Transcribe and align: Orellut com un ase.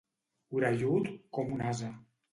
Orellut 0.59 1.13
com 1.39 1.55
un 1.59 1.65
ase. 1.73 1.91